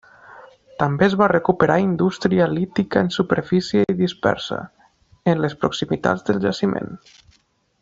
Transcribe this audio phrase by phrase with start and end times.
[0.83, 4.59] També es va recuperar indústria lítica en superfície i dispersa,
[5.35, 6.91] en les proximitats del jaciment.